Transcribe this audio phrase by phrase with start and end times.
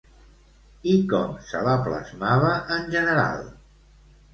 [0.93, 2.51] I com se la plasmava
[2.81, 3.51] en general?